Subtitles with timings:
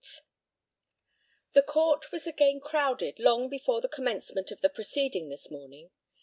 [1.53, 5.91] The Court was again crowded long before the commencement of the proceedings this morning.